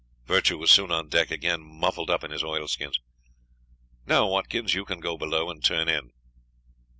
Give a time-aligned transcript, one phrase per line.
[0.25, 2.99] Virtue was soon on deck again, muffled up in his oilskins.
[4.07, 6.11] "Now, Watkins, you can go below and turn in."